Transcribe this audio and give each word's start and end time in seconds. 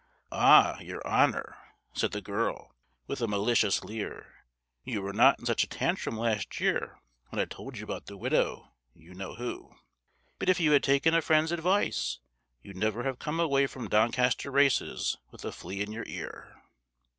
"Ah, 0.31 0.79
your 0.79 1.05
honour," 1.05 1.59
said 1.93 2.11
the 2.11 2.23
girl, 2.23 2.73
with 3.05 3.21
a 3.21 3.27
malicious 3.27 3.83
leer, 3.83 4.45
"you 4.83 4.99
were 4.99 5.13
not 5.13 5.37
in 5.39 5.45
such 5.45 5.63
a 5.63 5.67
tantrum 5.67 6.17
last 6.17 6.59
year 6.59 6.99
when 7.29 7.39
I 7.39 7.45
told 7.45 7.77
you 7.77 7.83
about 7.83 8.07
the 8.07 8.17
widow 8.17 8.71
you 8.95 9.13
know 9.13 9.35
who; 9.35 9.75
but 10.39 10.49
if 10.49 10.59
you 10.59 10.71
had 10.71 10.81
taken 10.81 11.13
a 11.13 11.21
friend's 11.21 11.51
advice, 11.51 12.17
you'd 12.63 12.77
never 12.77 13.03
have 13.03 13.19
come 13.19 13.39
away 13.39 13.67
from 13.67 13.87
Doncaster 13.89 14.49
races 14.49 15.19
with 15.29 15.45
a 15.45 15.51
flea 15.51 15.81
in 15.81 15.91
your 15.91 16.07
ear!" 16.07 16.59